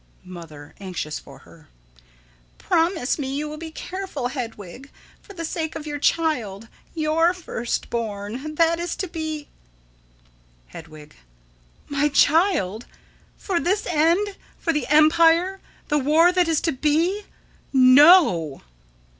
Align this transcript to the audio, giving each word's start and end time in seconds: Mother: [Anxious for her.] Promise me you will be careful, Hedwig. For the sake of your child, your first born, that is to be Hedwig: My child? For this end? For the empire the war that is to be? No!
Mother: 0.25 0.73
[Anxious 0.79 1.19
for 1.19 1.37
her.] 1.45 1.67
Promise 2.57 3.19
me 3.19 3.35
you 3.35 3.47
will 3.47 3.57
be 3.59 3.69
careful, 3.69 4.29
Hedwig. 4.29 4.89
For 5.21 5.33
the 5.35 5.45
sake 5.45 5.75
of 5.75 5.85
your 5.85 5.99
child, 5.99 6.67
your 6.95 7.35
first 7.35 7.87
born, 7.91 8.55
that 8.55 8.79
is 8.79 8.95
to 8.95 9.07
be 9.07 9.47
Hedwig: 10.69 11.13
My 11.87 12.09
child? 12.09 12.87
For 13.37 13.59
this 13.59 13.85
end? 13.85 14.37
For 14.57 14.73
the 14.73 14.87
empire 14.87 15.59
the 15.89 15.99
war 15.99 16.31
that 16.31 16.47
is 16.47 16.61
to 16.61 16.71
be? 16.71 17.25
No! 17.71 18.63